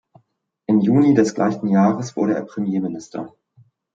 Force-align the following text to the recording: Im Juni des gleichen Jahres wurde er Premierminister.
Im 0.65 0.79
Juni 0.79 1.13
des 1.13 1.35
gleichen 1.35 1.67
Jahres 1.67 2.15
wurde 2.15 2.33
er 2.33 2.41
Premierminister. 2.41 3.35